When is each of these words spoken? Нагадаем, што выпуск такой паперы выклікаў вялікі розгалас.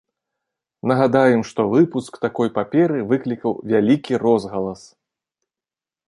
Нагадаем, 0.91 1.41
што 1.49 1.61
выпуск 1.75 2.13
такой 2.25 2.49
паперы 2.57 2.97
выклікаў 3.11 3.51
вялікі 3.73 4.13
розгалас. 4.25 4.81